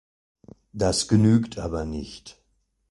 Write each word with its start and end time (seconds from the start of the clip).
Das 0.73 1.07
genügt 1.07 1.59
aber 1.59 1.85
nicht. 1.85 2.41